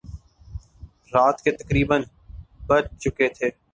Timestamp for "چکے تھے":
3.01-3.49